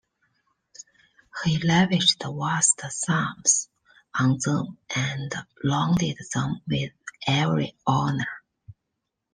He 1.43 1.59
lavished 1.59 2.23
vast 2.25 2.81
sums 2.89 3.69
on 4.19 4.39
them 4.43 4.79
and 4.95 5.31
lauded 5.63 6.17
them 6.33 6.59
with 6.67 6.91
every 7.27 7.77
honour. 7.87 8.41